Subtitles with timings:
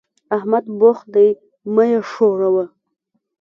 [0.35, 1.29] احمد بوخت دی؛
[1.73, 2.65] مه يې ښوروه.